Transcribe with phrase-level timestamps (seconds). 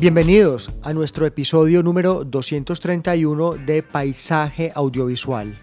[0.00, 5.58] Bienvenidos a nuestro episodio número 231 de Paisaje Audiovisual.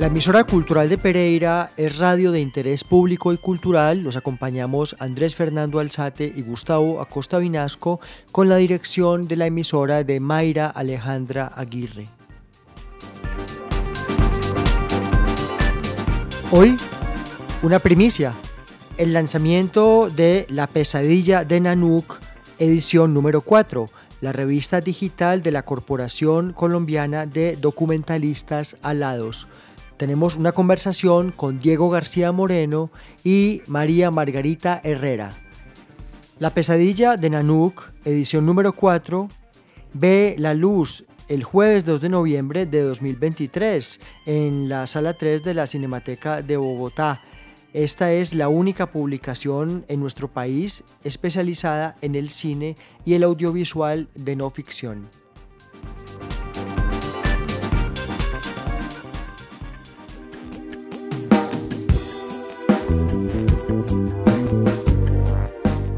[0.00, 4.00] La emisora cultural de Pereira es radio de interés público y cultural.
[4.00, 8.00] Los acompañamos Andrés Fernando Alzate y Gustavo Acosta Vinasco
[8.32, 12.08] con la dirección de la emisora de Mayra Alejandra Aguirre.
[16.50, 16.76] Hoy,
[17.62, 18.34] una primicia,
[18.98, 22.18] el lanzamiento de La pesadilla de Nanook,
[22.58, 23.90] edición número 4,
[24.22, 29.48] la revista digital de la Corporación Colombiana de Documentalistas Alados.
[29.98, 32.90] Tenemos una conversación con Diego García Moreno
[33.22, 35.32] y María Margarita Herrera.
[36.38, 39.28] La pesadilla de Nanook, edición número 4,
[39.92, 45.54] ve la luz el jueves 2 de noviembre de 2023 en la sala 3 de
[45.54, 47.22] la Cinemateca de Bogotá.
[47.76, 54.08] Esta es la única publicación en nuestro país especializada en el cine y el audiovisual
[54.14, 55.10] de no ficción.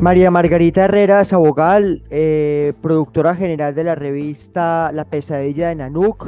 [0.00, 6.26] María Margarita Herrera Sabogal, eh, productora general de la revista La Pesadilla de Nanuk,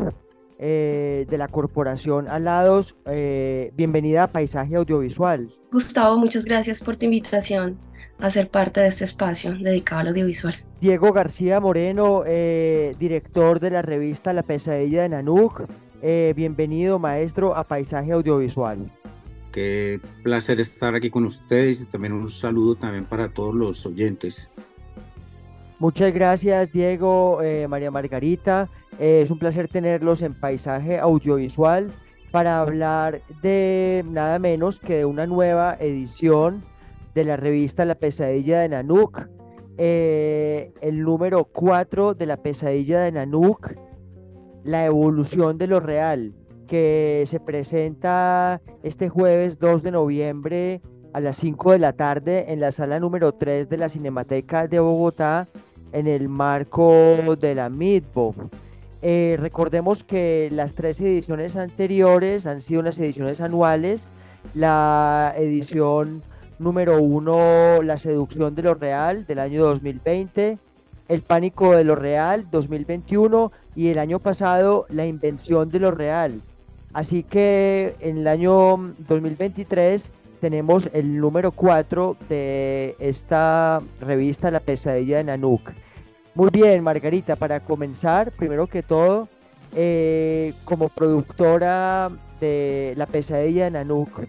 [0.62, 2.94] eh, de la corporación Alados.
[3.06, 5.50] Eh, bienvenida a Paisaje Audiovisual.
[5.72, 7.78] Gustavo, muchas gracias por tu invitación
[8.18, 10.54] a ser parte de este espacio dedicado al audiovisual.
[10.80, 15.62] Diego García Moreno, eh, director de la revista La Pesadilla de Nanuk.
[16.02, 18.78] Eh, bienvenido, maestro, a Paisaje Audiovisual.
[19.52, 24.50] Qué placer estar aquí con ustedes y también un saludo también para todos los oyentes.
[25.78, 28.68] Muchas gracias, Diego, eh, María Margarita.
[29.00, 31.90] Eh, es un placer tenerlos en Paisaje Audiovisual
[32.30, 36.62] para hablar de nada menos que de una nueva edición
[37.14, 39.26] de la revista La Pesadilla de Nanuk.
[39.78, 43.72] Eh, el número 4 de La Pesadilla de Nanuk,
[44.64, 46.34] La evolución de lo real,
[46.66, 50.82] que se presenta este jueves 2 de noviembre
[51.14, 54.78] a las 5 de la tarde en la sala número 3 de la Cinemateca de
[54.78, 55.48] Bogotá
[55.90, 56.92] en el marco
[57.40, 58.34] de la MIDBO.
[59.02, 64.06] Eh, recordemos que las tres ediciones anteriores han sido unas ediciones anuales.
[64.54, 66.22] La edición
[66.58, 70.58] número uno, La seducción de lo real del año 2020,
[71.08, 76.40] El pánico de lo real 2021 y el año pasado La invención de lo real.
[76.92, 85.18] Así que en el año 2023 tenemos el número 4 de esta revista La pesadilla
[85.18, 85.70] de Nanuk.
[86.34, 89.28] Muy bien, Margarita, para comenzar, primero que todo,
[89.74, 92.10] eh, como productora
[92.40, 94.20] de La pesadilla de Nanuk,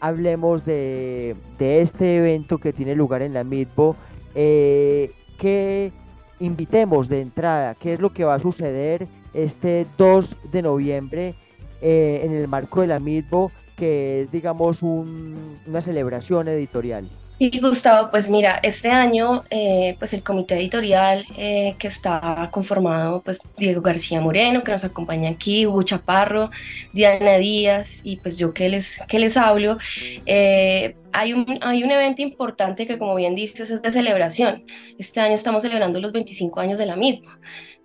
[0.00, 3.96] hablemos de, este evento que tiene lugar en la MITBO,
[4.34, 5.92] eh, que
[6.40, 11.34] invitemos de entrada, qué es lo que va a suceder este 2 de noviembre
[11.80, 17.08] eh, en el marco de la MITBO, que es, digamos, un- una celebración editorial.
[17.42, 23.20] Sí, Gustavo, pues mira, este año eh, pues el comité editorial eh, que está conformado
[23.20, 26.52] pues Diego García Moreno, que nos acompaña aquí, Hugo Chaparro,
[26.92, 29.78] Diana Díaz y pues yo que les, que les hablo,
[30.24, 34.64] eh, hay, un, hay un evento importante que como bien dices es de celebración.
[34.96, 37.40] Este año estamos celebrando los 25 años de la misma.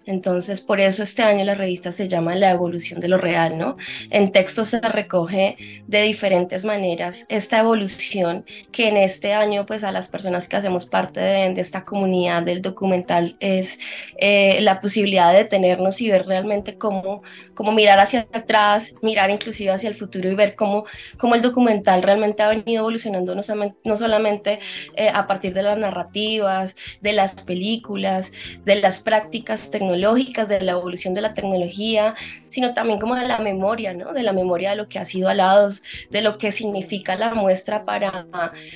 [0.07, 3.75] Entonces, por eso este año la revista se llama La evolución de lo real, ¿no?
[4.09, 9.91] En texto se recoge de diferentes maneras esta evolución que en este año, pues a
[9.91, 13.79] las personas que hacemos parte de, esta comunidad del documental es
[14.17, 17.21] eh, la posibilidad de detenernos y ver realmente cómo,
[17.53, 20.85] cómo mirar hacia atrás, mirar inclusive hacia el futuro y ver cómo,
[21.17, 24.59] cómo el documental realmente ha venido evolucionando no solamente,
[24.95, 28.31] eh, a partir de las narrativas, de las películas,
[28.63, 32.15] de las prácticas tecnológicas, tecnológicas, de la evolución de la tecnología,
[32.49, 34.13] sino también como de la memoria, ¿no?
[34.13, 37.85] De la memoria de lo que ha sido alados, de lo que significa la muestra
[37.85, 38.25] para,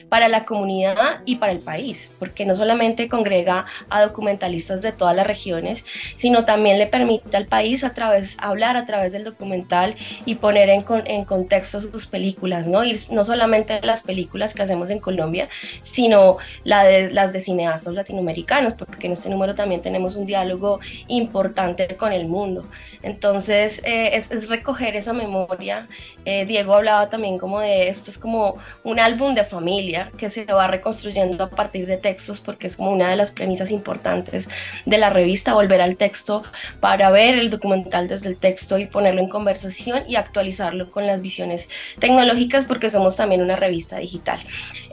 [0.10, 5.16] para la comunidad y para el país, porque no solamente congrega a documentalistas de todas
[5.16, 5.86] las regiones,
[6.18, 9.96] sino también le permite al país a través, hablar a través del documental
[10.26, 12.84] y poner en, en contexto sus películas, ¿no?
[12.84, 15.50] Y no solamente las películas que hacemos en Colombia,
[15.82, 20.80] sino la de, las de cineastas latinoamericanos, porque en este número también tenemos un diálogo
[21.12, 22.66] importante con el mundo.
[23.04, 25.88] Entonces, eh, es, recoger esa memoria.
[26.26, 30.46] Eh, Diego hablaba también como de esto, es como un álbum de familia que se
[30.46, 34.48] va reconstruyendo a partir de textos, porque es como una de las premisas importantes
[34.86, 36.44] de la revista, volver al texto
[36.80, 41.22] para ver el documental desde el texto y ponerlo en conversación y actualizarlo con las
[41.22, 41.70] visiones
[42.00, 44.40] tecnológicas, porque somos también una revista digital.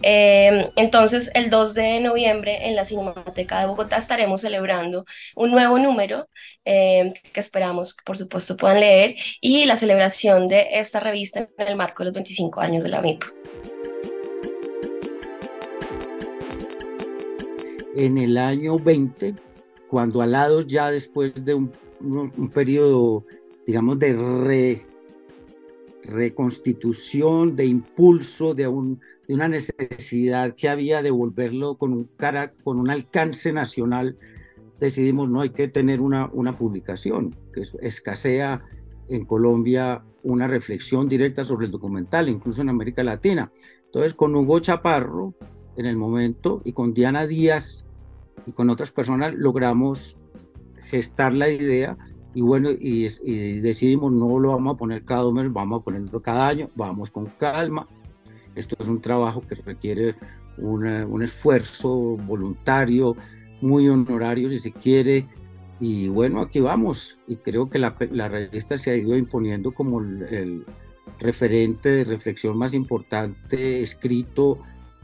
[0.03, 5.05] Eh, entonces, el 2 de noviembre en la Cinemateca de Bogotá estaremos celebrando
[5.35, 6.29] un nuevo número
[6.65, 12.03] que esperamos por supuesto, puedan leer y la celebración de esta revista en el marco
[12.03, 13.25] de los 25 años de la MIP.
[17.97, 19.35] En el año 20,
[19.89, 21.71] cuando alados ya después de un,
[22.55, 23.25] periodo,
[23.67, 24.83] digamos, de
[26.05, 32.52] reconstitución, de impulso, de, un, de una necesidad que había de volverlo con un, cara,
[32.64, 34.16] con un alcance nacional,
[34.80, 38.62] decidimos no hay que tener una, una publicación, que escasea
[39.08, 43.52] en Colombia una reflexión directa sobre el documental, incluso en América Latina.
[43.84, 45.34] Entonces, con Hugo Chaparro,
[45.76, 47.86] en el momento, y con Diana Díaz
[48.46, 50.19] y con otras personas, logramos
[50.88, 51.96] gestar la idea
[52.34, 53.08] y bueno, y,
[53.60, 57.26] decidimos no lo vamos a poner cada mes, vamos a ponerlo cada año, vamos con
[57.26, 57.88] calma.
[58.58, 60.16] Esto es un trabajo que requiere
[60.58, 63.16] un esfuerzo voluntario,
[63.60, 65.26] muy honorario si se quiere.
[65.78, 67.19] Y bueno, aquí vamos.
[67.28, 70.64] Y creo que la, la revista se ha ido imponiendo como el,
[71.20, 74.58] referente de reflexión más importante, escrito,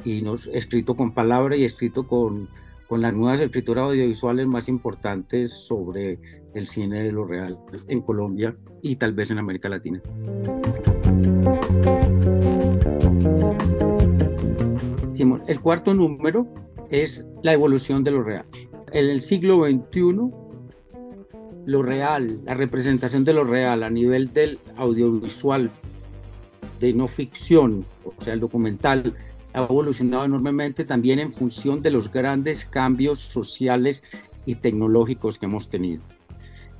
[0.04, 2.48] y no, escrito con palabra y escrito con,
[2.88, 6.18] con las nuevas escrituras audiovisuales más importantes sobre
[6.54, 7.58] el cine de lo real
[7.88, 10.02] en Colombia y tal vez en América Latina.
[15.46, 16.46] El cuarto número
[16.90, 18.44] es la evolución de lo real.
[18.92, 20.30] En el siglo XXI,
[21.66, 25.70] lo real, la representación de lo real a nivel del audiovisual,
[26.80, 29.14] de no ficción, o sea, el documental,
[29.54, 34.04] ha evolucionado enormemente también en función de los grandes cambios sociales
[34.44, 36.02] y tecnológicos que hemos tenido.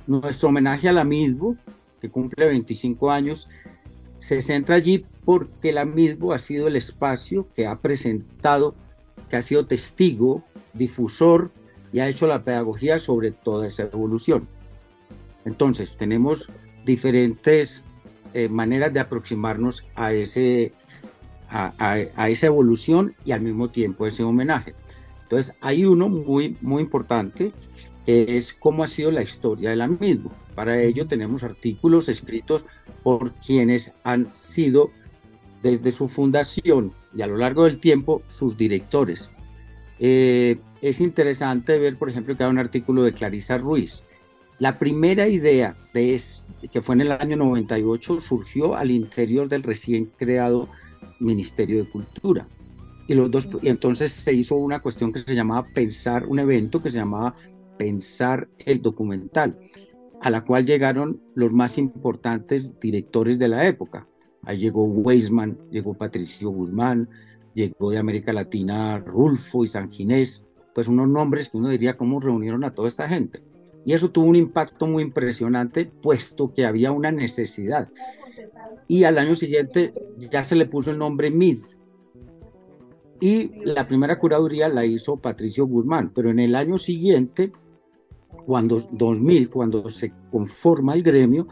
[0.07, 1.55] Nuestro homenaje a la MISBO,
[1.99, 3.47] que cumple 25 años,
[4.17, 8.75] se centra allí porque la MISBO ha sido el espacio que ha presentado
[9.29, 10.43] que ha sido testigo,
[10.73, 11.51] difusor
[11.91, 14.47] y ha hecho la pedagogía sobre toda esa evolución.
[15.45, 16.49] Entonces, tenemos
[16.85, 17.83] diferentes
[18.33, 20.73] eh, maneras de aproximarnos a, ese,
[21.49, 24.75] a, esa evolución y al mismo tiempo ese homenaje.
[25.23, 27.51] Entonces, hay uno muy, muy importante
[28.05, 30.31] que es cómo ha sido la historia de la misma.
[30.53, 32.65] Para ello tenemos artículos escritos
[33.03, 34.91] por quienes han sido
[35.65, 39.31] desde su fundación y a lo largo del tiempo sus directores.
[39.97, 44.03] Eh, es interesante ver, por ejemplo, que hay un artículo de Clarisa Ruiz.
[44.59, 46.21] La primera idea de
[46.71, 50.69] que fue en el año 98 surgió al interior del recién creado
[51.19, 52.45] Ministerio de Cultura.
[53.07, 56.83] Y, los dos, y entonces se hizo una cuestión que se llamaba pensar, un evento
[56.83, 57.35] que se llamaba
[57.79, 59.57] pensar el documental,
[60.21, 64.07] a la cual llegaron los más importantes directores de la época.
[64.45, 67.09] Ahí llegó Weisman, llegó Patricio Guzmán,
[67.53, 72.19] llegó de América Latina Rulfo y San Ginés, pues unos nombres que uno diría cómo
[72.19, 73.41] reunieron a toda esta gente.
[73.85, 77.89] Y eso tuvo un impacto muy impresionante, puesto que había una necesidad.
[78.87, 81.59] Y al año siguiente ya se le puso el nombre MID.
[83.21, 87.51] Y la primera curaduría la hizo Patricio Guzmán, pero en el año siguiente,
[88.45, 91.47] cuando 2000, cuando se conforma el gremio,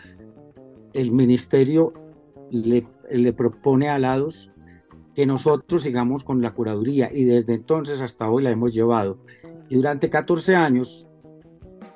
[0.93, 1.93] el ministerio
[2.53, 4.51] le, propone a Lados
[5.15, 9.17] que nosotros sigamos con la curaduría y desde entonces hasta hoy la hemos llevado.
[9.69, 11.07] Y durante 14 años,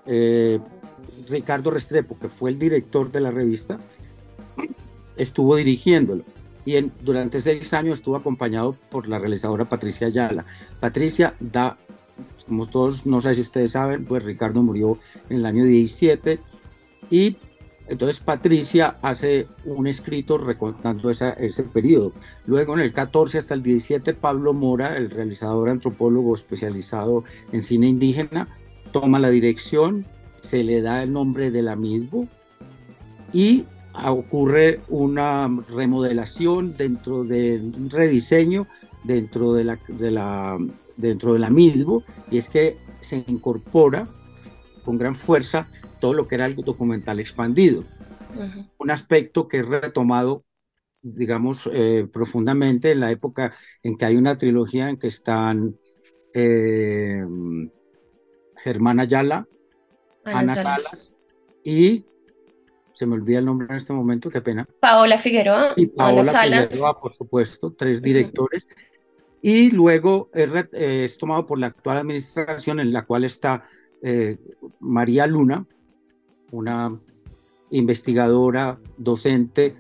[0.06, 0.60] eh,
[1.30, 3.80] Ricardo Restrepo, que fue el director de la revista,
[5.16, 6.24] estuvo dirigiéndolo.
[6.66, 10.46] Y durante seis años estuvo acompañado por la realizadora Patricia Ayala.
[10.80, 11.78] Patricia da,
[12.48, 15.00] como todos, no sé si ustedes saben, pues Ricardo murió
[15.30, 16.40] en el año 17
[17.10, 17.38] y
[17.90, 22.14] entonces Patricia hace un escrito recontando ese periodo.
[22.46, 27.88] Luego en el 14 hasta el 17 Pablo Mora, el realizador antropólogo especializado en cine
[27.88, 28.50] indígena,
[28.92, 30.06] toma la dirección,
[30.42, 32.26] se le da el nombre de la misma
[33.34, 33.66] y
[34.06, 38.68] ocurre una remodelación dentro de un rediseño
[39.04, 40.58] dentro de la, de la,
[40.98, 44.08] dentro de la mismo y es que se incorpora
[44.84, 45.68] con gran fuerza
[46.00, 47.84] todo lo que era el documental expandido.
[48.78, 50.44] Un aspecto que es retomado,
[51.02, 55.78] digamos, eh, profundamente en la época en que hay una trilogía en que están
[56.34, 57.24] eh,
[58.58, 59.48] Germán Ayala,
[60.24, 61.14] Ana, Salas.
[61.64, 62.06] y
[62.98, 64.68] se me olvida el nombre en este momento, qué pena.
[64.80, 65.74] Paola Figueroa.
[65.76, 68.66] Y Paola Figueroa, por supuesto, tres directores.
[69.40, 73.70] Y luego es, tomado por la actual administración en la cual está
[74.02, 74.38] eh,
[74.80, 75.68] María Luna,
[76.52, 77.00] una
[77.70, 79.76] investigadora, docente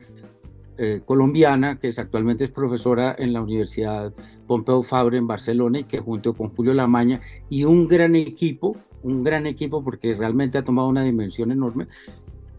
[0.78, 4.14] eh, colombiana, que actualmente es profesora en la Universidad
[4.46, 9.24] Pompeu Fabra en Barcelona y que junto con Julio Lamaña y un gran equipo, un
[9.24, 11.88] gran equipo porque realmente ha tomado una dimensión enorme,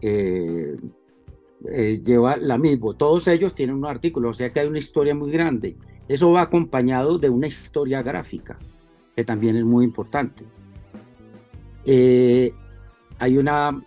[0.01, 0.75] eh,
[1.71, 2.93] eh, lleva la misma.
[2.93, 5.77] Todos ellos tienen un artículo, o sea que hay una historia muy grande.
[6.07, 8.57] Eso va acompañado de una historia gráfica,
[9.15, 10.43] que también es muy importante.
[13.19, 13.81] Hay una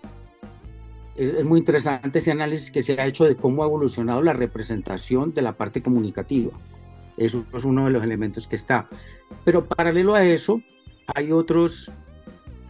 [1.15, 5.35] es, muy interesante ese análisis que se ha hecho de cómo ha evolucionado la representación
[5.35, 6.53] de la parte comunicativa.
[7.17, 8.89] Eso es uno de los elementos que está.
[9.45, 10.63] Pero paralelo a eso,
[11.15, 11.91] hay otros,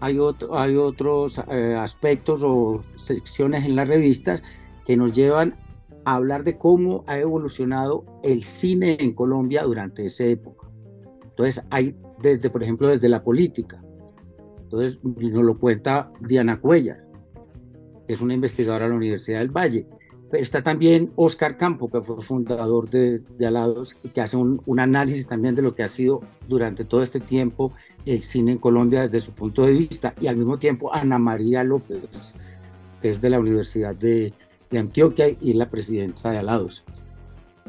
[0.00, 0.18] hay
[0.52, 4.42] hay otros eh, aspectos o secciones en las revistas
[4.84, 5.56] que nos llevan
[6.04, 10.68] a hablar de cómo ha evolucionado el cine en Colombia durante esa época.
[11.22, 13.82] Entonces, hay desde, por ejemplo, desde la política.
[14.72, 17.12] Entonces, nos lo cuenta Diana Cuellar
[18.08, 19.86] es una investigadora de la Universidad del Valle.
[20.32, 24.80] Está también Oscar Campo, que fue fundador de, de Alados y que hace un, un,
[24.80, 27.72] análisis también de lo que ha sido durante todo este tiempo
[28.06, 30.14] el cine en Colombia desde su punto de vista.
[30.20, 32.00] Y al mismo tiempo Ana María López,
[33.02, 34.32] que es de la Universidad de,
[34.70, 36.84] de Antioquia y es la presidenta de Alados.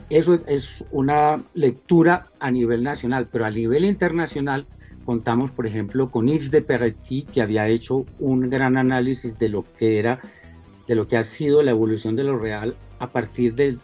[0.10, 4.68] Eso es una lectura a nivel nacional, pero a nivel internacional
[5.06, 9.66] contamos, por ejemplo, con Yves de Peretti, que había hecho un gran análisis de lo
[9.78, 10.20] que era,
[10.88, 13.78] de lo que ha sido la evolución de lo real a partir de,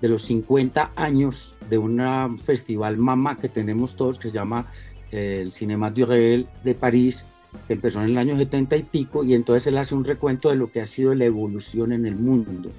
[0.00, 4.66] los 50 años de un festival mama que tenemos todos, que se llama
[5.12, 7.24] eh, el Cinema du Réel de París,
[7.66, 10.56] que empezó en el año 70 y pico, y entonces él hace un recuento de
[10.56, 12.70] lo que ha sido la evolución en el mundo.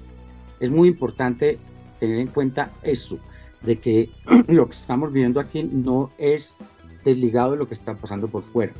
[0.58, 1.58] Es muy importante
[1.98, 3.18] tener en cuenta eso,
[3.62, 4.10] de que
[4.48, 6.54] lo que estamos viendo aquí no es
[7.04, 8.72] desligado de lo que está pasando por fuera.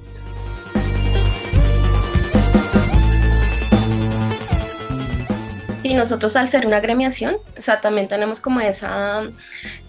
[5.82, 9.22] Y nosotros al ser una agremiación, o sea, también tenemos como esa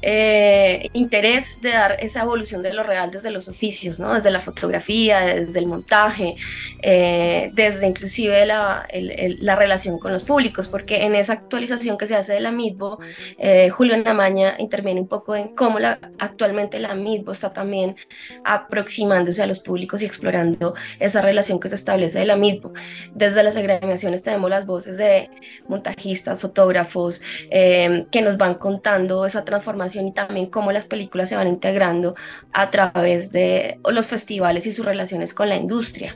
[0.01, 4.15] eh, interés de dar esa evolución de lo real desde los oficios, ¿no?
[4.15, 6.35] Desde la fotografía, desde el montaje,
[6.81, 12.15] eh, desde inclusive la, la, relación con los públicos, porque en esa actualización que se
[12.15, 12.99] hace de la MITBO,
[13.37, 17.95] eh, Julio Namaña interviene un poco en cómo la, actualmente la MITBO está también
[18.43, 22.73] aproximándose a los públicos y explorando esa relación que se establece de la MITBO.
[23.13, 25.29] Desde las agremiaciones tenemos las voces de
[25.67, 31.47] montajistas, fotógrafos, que nos van contando esa transformación y también cómo las películas se van
[31.47, 32.15] integrando
[32.53, 36.15] a través de los festivales y sus relaciones con la industria.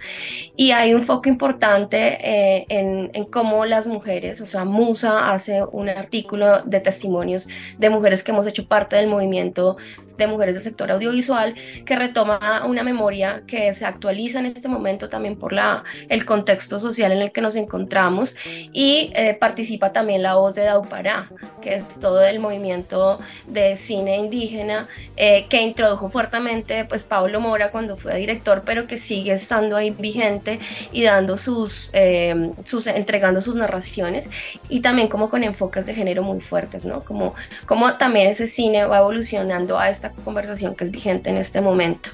[0.55, 5.63] Y hay un foco importante eh, en, en, cómo las mujeres, o sea, Musa hace
[5.63, 9.77] un artículo de testimonios de mujeres que hemos hecho parte del movimiento
[10.17, 11.55] de mujeres del sector audiovisual
[11.85, 16.79] que retoma una memoria que se actualiza en este momento también por la, el contexto
[16.79, 18.35] social en el que nos encontramos
[18.73, 21.29] y eh, participa también la voz de Daupará,
[21.61, 27.71] que es todo el movimiento de cine indígena eh, que introdujo fuertemente pues Pablo Mora
[27.71, 30.59] cuando fue director, pero que sigue estando ahí vigente
[30.91, 34.29] y dando sus, eh, sus entregando sus narraciones
[34.69, 37.03] y también como con enfoques de género muy fuertes, ¿no?
[37.03, 41.61] Como, como también ese cine va evolucionando a esta conversación que es vigente en este
[41.61, 42.09] momento.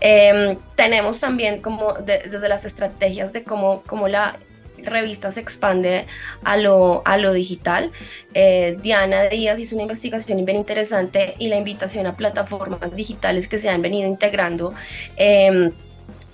[0.00, 4.36] Em, tenemos también como desde las estrategias de cómo, cómo la
[4.84, 6.06] revista se expande
[6.44, 7.92] a lo, a lo digital.
[8.34, 13.58] Eh, Diana Díaz hizo una investigación bien interesante y la invitación a plataformas digitales que
[13.58, 14.74] se han venido integrando.
[15.16, 15.70] Em,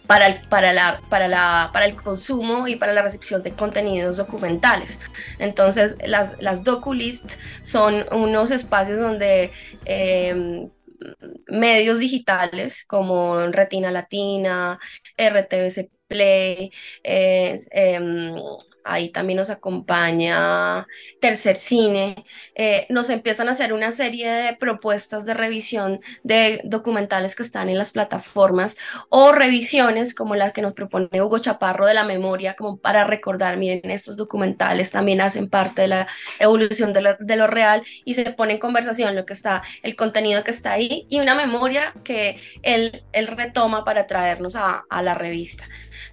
[0.07, 4.17] para el, para, la, para, la, para el consumo y para la recepción de contenidos
[4.17, 4.99] documentales.
[5.39, 9.51] Entonces, las, las DocuList son unos espacios donde
[9.85, 10.71] em,
[11.49, 14.79] medios digitales como Retina Latina,
[15.17, 16.73] RTBC Play,
[17.05, 18.35] eh, em,
[18.89, 20.87] ahí también nos acompaña
[21.21, 27.37] Tercer Cine, eh, nos empiezan a hacer una serie de propuestas de revisión de documentales
[27.37, 28.77] que están en las plataformas
[29.11, 33.57] o revisiones como la que nos propone Hugo Chaparro de la memoria, como para recordar,
[33.59, 38.55] miren, estos documentales también hacen parte de la evolución de lo, real y se pone
[38.55, 43.03] en conversación lo que está, el contenido que está ahí y una memoria que él,
[43.13, 45.67] retoma para traernos a la revista.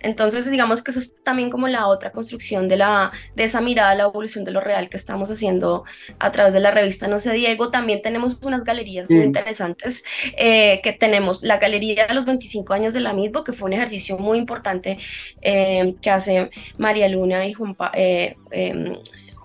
[0.06, 3.90] Entonces, digamos que eso es también como la otra construcción de, la, de esa mirada
[3.90, 5.84] a la evolución de lo real que estamos haciendo
[6.20, 7.72] a través de la revista No sé, Diego.
[7.72, 10.04] También tenemos unas galerías muy interesantes
[10.38, 13.74] eh, que tenemos la galería de los 25 años de la misma, que fue un
[13.74, 15.00] ejercicio muy importante
[15.42, 18.98] eh, que hace María Luna y Juan, eh, em,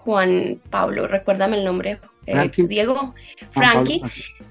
[0.05, 2.01] Juan Pablo, recuérdame el nombre,
[2.69, 3.15] Diego,
[3.53, 4.03] Frankie.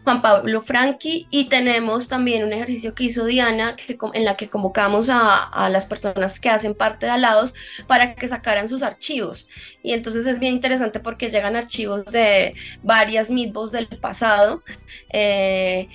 [0.04, 4.50] Juan Pablo Franqui y tenemos también un ejercicio que hizo Diana que, en la que
[4.50, 7.54] convocamos a, las personas que hacen parte de Alados
[7.86, 9.48] para que sacaran sus archivos.
[9.84, 14.64] Y entonces es bien interesante porque llegan archivos de varias midbos del pasado.
[15.12, 15.90] Eh,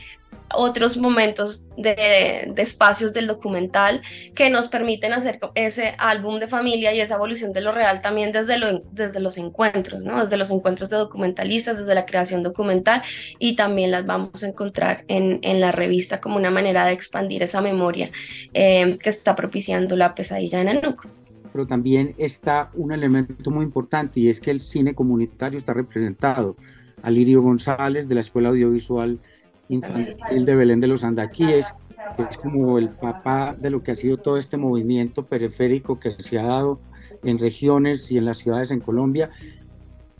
[0.53, 4.03] otros momentos de, espacios del documental
[4.35, 8.33] que nos permiten hacer ese álbum de familia y esa evolución de lo real también
[8.33, 10.25] desde, lo, desde los encuentros, ¿no?
[10.25, 13.03] desde los encuentros de documentalistas, desde la creación documental
[13.39, 17.43] y también las vamos a encontrar en, en la revista como una manera de expandir
[17.43, 18.11] esa memoria
[18.53, 21.07] eh, que está propiciando la pesadilla en Anuk
[21.53, 26.57] pero también está un elemento muy importante y es que el cine comunitario está representado.
[27.01, 29.21] Alirio González de la Escuela Audiovisual
[29.69, 31.75] infantil de Belén de los Andaquíes,
[32.17, 36.11] que es como el papá de lo que ha sido todo este movimiento periférico que
[36.13, 36.81] se ha dado
[37.23, 39.31] en regiones y en las ciudades en Colombia,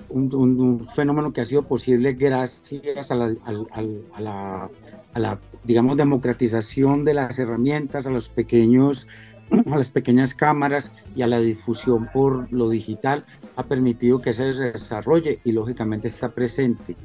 [0.09, 4.71] un, fenómeno que ha sido posible gracias a la, a, la,
[5.13, 9.07] a la, digamos, democratización de las herramientas, a los pequeños
[9.71, 13.25] a las pequeñas cámaras y a la difusión por lo digital
[13.57, 16.97] ha permitido que se desarrolle y lógicamente está presente.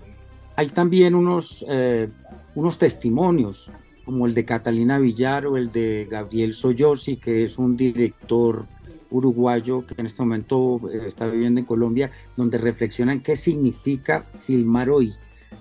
[0.56, 2.10] Hay también unos eh,
[2.56, 3.72] unos testimonios,
[4.06, 8.66] como el de Catalina Villar o el de Gabriel Soyosi, que es un director
[9.12, 14.90] uruguayo que en este momento eh, está viviendo en Colombia, donde reflexionan qué significa filmar
[14.90, 15.14] hoy,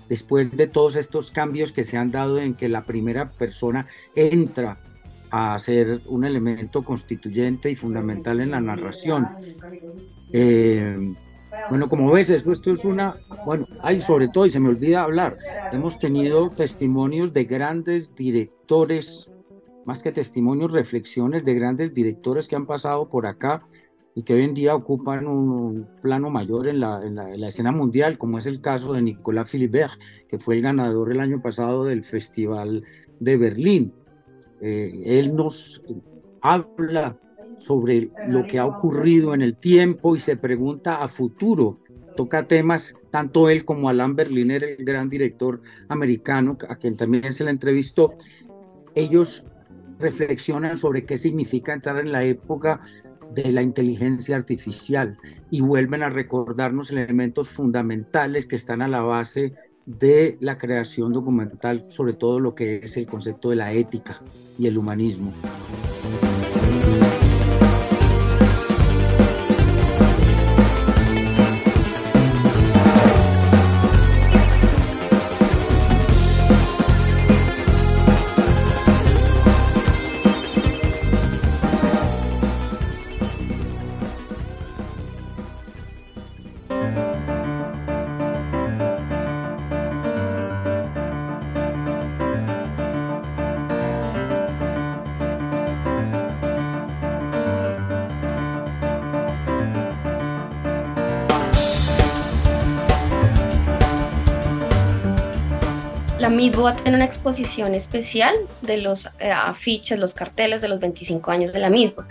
[0.07, 4.79] después de todos estos cambios que se han dado en que la primera persona entra
[5.31, 9.27] a ser un elemento constituyente y fundamental en la narración.
[10.31, 11.13] Eh,
[11.69, 15.03] bueno, como ves, esto, esto es una, bueno, hay sobre todo, y se me olvida
[15.03, 15.37] hablar,
[15.71, 19.31] hemos tenido testimonios de grandes directores,
[19.85, 23.63] más que testimonios, reflexiones de grandes directores que han pasado por acá
[24.15, 28.17] y que hoy en día ocupan un, plano mayor en la, en, la, escena mundial,
[28.17, 29.93] como es el caso de Nicolas Philibert,
[30.27, 32.83] que fue el ganador el año pasado del Festival
[33.19, 33.93] de Berlín.
[34.61, 35.83] Eh, él nos
[36.41, 37.17] habla
[37.59, 41.79] sobre lo que ha ocurrido en el tiempo y se pregunta a futuro.
[42.15, 47.43] Toca temas, tanto él como Alain Berliner, el gran director americano, a quien también se
[47.43, 48.15] le entrevistó,
[48.95, 49.45] ellos
[49.99, 52.81] reflexionan sobre qué significa entrar en la época
[53.33, 55.17] de la inteligencia artificial
[55.51, 59.53] y vuelven a recordarnos elementos fundamentales que están a la base
[59.85, 64.21] de la creación documental, sobre todo lo que es el concepto de la ética
[64.57, 65.33] y el humanismo.
[106.29, 110.79] MIDBO va a tener una exposición especial de los eh, afiches, los carteles de los
[110.79, 112.03] 25 años de la MIDBO.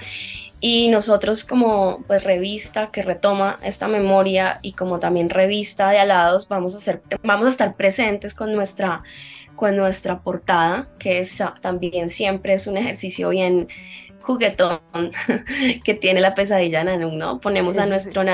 [0.61, 6.49] Y nosotros como pues, revista que retoma esta memoria y como también revista de alados
[6.49, 9.03] vamos a, ser, vamos a estar presentes con nuestra,
[9.55, 13.69] con nuestra portada, que es, también siempre es un ejercicio bien
[14.23, 14.81] juguetón
[15.85, 17.41] que tiene la pesadilla Nanuk, ¿no?
[17.41, 18.25] Ponemos a nuestro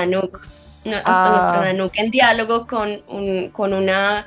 [0.85, 1.65] Nanuk hasta nuestra ah.
[1.65, 4.25] Nanuk en diálogo con, un, con una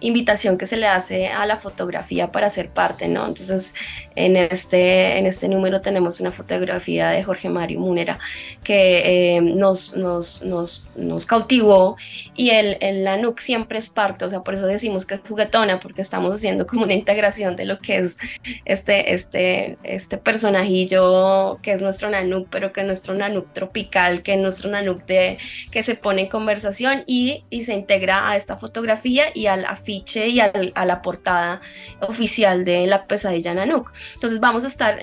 [0.00, 3.26] invitación que se le hace a la fotografía para ser parte, ¿no?
[3.26, 3.74] Entonces,
[4.14, 8.18] en este, en este número tenemos una fotografía de Jorge Mario Múnera
[8.62, 11.96] que eh, nos, nos, nos, nos, cautivó
[12.34, 15.80] y el, el, NUC siempre es parte, o sea, por eso decimos que es juguetona,
[15.80, 18.16] porque estamos haciendo como una integración de lo que es
[18.64, 24.34] este, este, este personajillo que es nuestro Nanuk, pero que es nuestro Nanuk tropical, que
[24.34, 25.38] es nuestro Nanuk de,
[25.70, 30.28] que se pone en conversación y, y se integra a esta fotografía y al afiche
[30.28, 30.52] y a
[30.84, 31.60] la portada
[32.00, 33.92] oficial de la pesadilla Nanook.
[34.14, 34.98] Entonces vamos a estar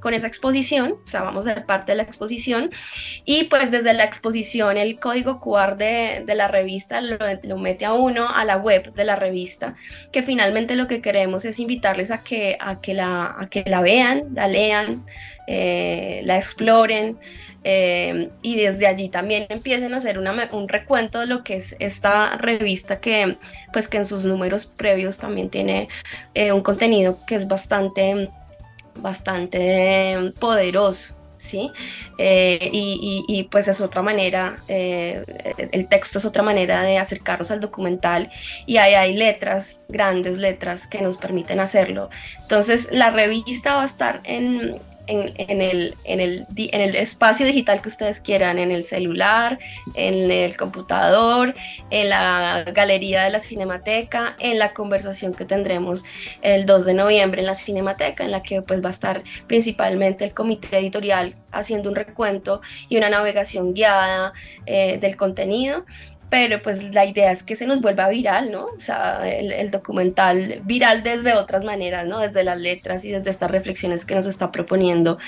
[0.00, 2.70] con esa exposición, o sea, vamos a ser parte de la exposición
[3.24, 7.84] y pues desde la exposición el código QR de, de la revista lo, lo, mete
[7.84, 9.74] a uno a la web de la revista,
[10.12, 13.80] que finalmente lo que queremos es invitarles a que, a que, la, a que la
[13.80, 15.04] vean, la lean,
[15.46, 17.18] eh, la exploren.
[17.68, 22.36] Eh, y desde allí también empiecen a hacer un recuento de lo que es esta
[22.36, 23.38] revista que
[23.72, 25.88] pues que en sus números previos también tiene
[26.34, 28.28] eh, un contenido que es bastante
[28.94, 31.72] bastante poderoso ¿sí?
[32.18, 38.30] Y, pues es otra manera, el texto es otra manera de acercarnos al documental
[38.64, 42.10] y ahí hay letras, grandes letras que nos permiten hacerlo.
[42.42, 47.82] Entonces la revista va a estar en, en, el, en, el, en el espacio digital
[47.82, 49.58] que ustedes quieran, en el celular,
[49.94, 51.54] en el computador,
[51.90, 56.04] en la galería de la Cinemateca, en la conversación que tendremos
[56.42, 60.24] el 2 de noviembre en la Cinemateca, en la que pues va a estar principalmente
[60.24, 64.32] el comité editorial haciendo un recuento y una navegación guiada
[64.66, 65.84] eh, del contenido
[66.28, 68.66] pero pues la idea es que se nos vuelva viral, ¿no?
[68.66, 72.18] O sea, el, documental viral desde otras maneras, ¿no?
[72.18, 75.18] Desde las letras y desde estas reflexiones que nos está proponiendo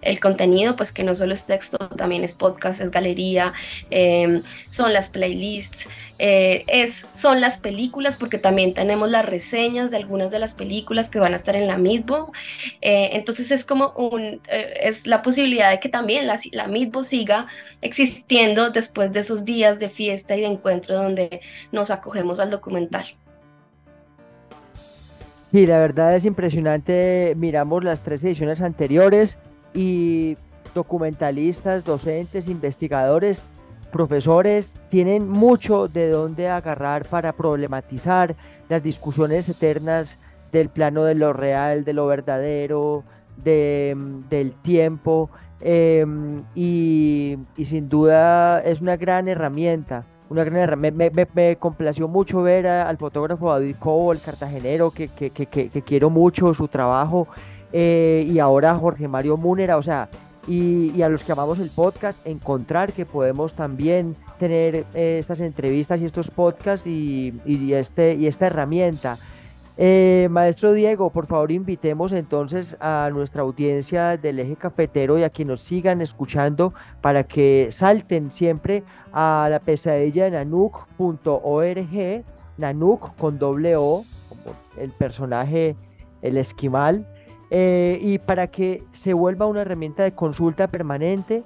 [0.00, 3.52] el contenido, pues que no solo es texto, también es podcast, es galería,
[3.90, 9.98] em, son las playlists, eh, es, son las películas, porque también tenemos las reseñas de
[9.98, 12.32] algunas de las películas que van a estar en la mismo.
[12.80, 17.04] Eh, entonces es como un, eh, es la posibilidad de que también la, la mismo
[17.04, 17.46] siga
[17.82, 21.40] existiendo después de esos días de fiesta y de encuentro donde
[21.72, 23.06] nos acogemos al documental.
[25.52, 27.34] Sí, la verdad es impresionante.
[27.36, 29.38] Miramos las tres ediciones anteriores
[29.74, 30.36] y
[30.74, 33.46] documentalistas, docentes, investigadores
[33.86, 38.36] profesores tienen mucho de dónde agarrar para problematizar
[38.68, 40.18] las discusiones eternas
[40.52, 43.04] del plano de lo real, de lo verdadero,
[43.44, 50.04] del tiempo, em, y, sin duda es una gran herramienta.
[50.28, 55.82] Una gran Me, me, complació mucho ver al fotógrafo David Cobo, el cartagenero, que, que,
[55.86, 57.28] quiero mucho su trabajo,
[57.72, 60.08] eh, y ahora Jorge Mario Múnera, o sea,
[60.46, 66.00] y, a los que amamos el podcast, encontrar que podemos también tener eh, estas entrevistas
[66.00, 67.32] y estos podcasts y,
[67.72, 69.18] este, y esta herramienta.
[69.78, 75.28] Eh, maestro Diego, por favor invitemos entonces a nuestra audiencia del eje cafetero y a
[75.28, 82.24] quienes nos sigan escuchando para que salten siempre a la pesadilla de nanuk.org,
[82.56, 85.76] nanuk con doble O, como el personaje,
[86.22, 87.06] el esquimal,
[87.58, 91.42] eh, y para que se vuelva una herramienta de consulta permanente,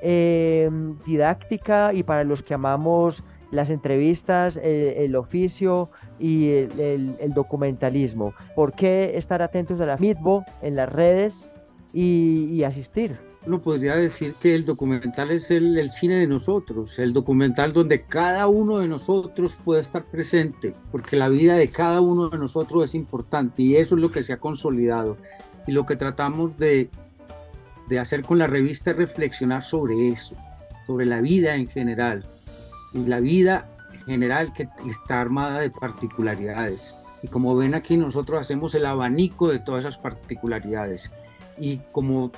[0.00, 0.68] eh,
[1.06, 3.22] didáctica y para los que amamos
[3.52, 8.34] las entrevistas, el, oficio y el, documentalismo.
[8.56, 11.48] ¿Por qué estar atentos a la MITBO en las redes
[11.92, 13.16] y, asistir?
[13.46, 18.02] Uno podría decir que el documental es el, el, cine de nosotros, el documental donde
[18.02, 22.84] cada uno de nosotros puede estar presente, porque la vida de cada uno de nosotros
[22.84, 25.18] es importante y eso es lo que se ha consolidado.
[25.66, 26.90] Y lo que tratamos de,
[27.88, 30.36] de hacer con la revista es reflexionar sobre eso,
[30.86, 32.26] sobre la vida en general.
[32.92, 36.94] Y la vida en general que está armada de particularidades.
[37.22, 41.12] Y como ven aquí, nosotros hacemos el abanico de todas esas particularidades.
[41.58, 42.32] Y como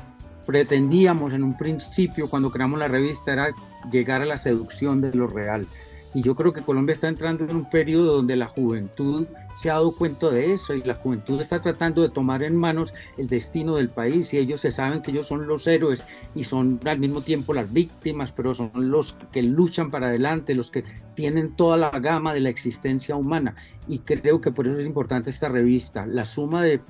[0.44, 3.48] pretendíamos en un principio cuando creamos la revista era
[3.90, 5.66] llegar a la seducción de lo real.
[6.14, 9.74] Y yo creo que Colombia está entrando en un periodo donde la juventud se ha
[9.74, 13.76] dado cuenta de eso y la juventud está tratando de tomar en manos el destino
[13.76, 17.20] del país y ellos se saben que ellos son los héroes y son al mismo
[17.20, 20.84] tiempo las víctimas, pero son los que luchan para adelante, los que
[21.16, 23.56] tienen toda la gama de la existencia humana.
[23.88, 26.74] Y creo que por eso es importante esta revista, la suma de...
[26.74, 26.80] Eh,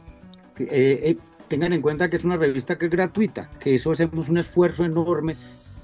[0.68, 1.16] eh,
[1.48, 4.84] tengan en cuenta que es una revista que es gratuita, que eso hacemos un esfuerzo
[4.84, 5.36] enorme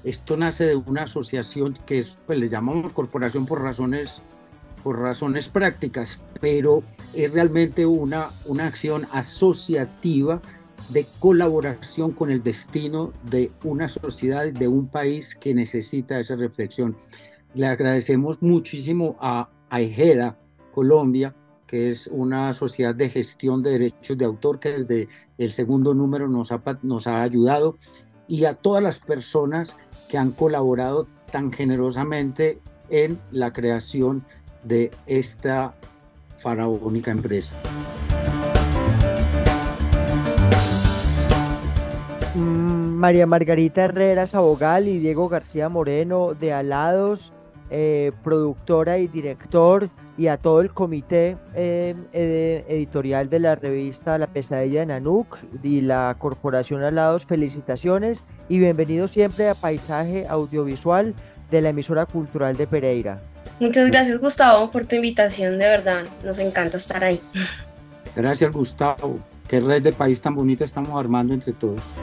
[0.03, 4.21] esto nace de una asociación que es, pues le llamamos corporación por razones,
[4.83, 6.83] por razones prácticas, pero
[7.13, 10.41] es realmente una, una acción asociativa
[10.89, 16.97] de colaboración con el destino de una sociedad, de un país que necesita esa reflexión.
[17.53, 20.35] le agradecemos muchísimo a, a
[20.73, 21.35] Colombia,
[21.67, 26.27] que es una sociedad de gestión de derechos de autor que desde el segundo número
[26.27, 27.77] nos ha, nos ha ayudado,
[28.27, 29.77] y a todas las personas
[30.11, 34.25] que han colaborado tan generosamente en la creación
[34.61, 35.73] de esta
[36.37, 37.55] faraónica empresa.
[42.35, 47.31] Mm, María Margarita Herrera Sabogal y Diego García Moreno de Alados,
[47.69, 51.95] eh, productora y director, y a todo el comité eh,
[52.67, 59.11] editorial de la revista La Pesadilla de Nanuk y la Corporación Alados, felicitaciones y bienvenidos
[59.11, 61.15] siempre a Paisaje Audiovisual
[61.49, 63.21] de la emisora cultural de Pereira.
[63.59, 67.21] Muchas gracias Gustavo por tu invitación, de verdad, nos encanta estar ahí.
[68.15, 71.93] Gracias Gustavo, qué red de país tan bonita estamos armando entre todos.